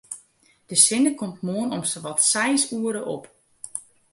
De 0.65 0.75
sinne 0.83 1.11
komt 1.19 1.41
moarn 1.47 1.71
om 1.77 1.83
sawat 1.91 2.23
seis 2.31 2.63
oere 2.77 3.01
op. 3.15 3.23